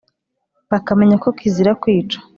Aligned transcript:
bakamenya 0.71 1.15
ko 1.23 1.29
kizira 1.39 1.71
kwica, 1.81 2.17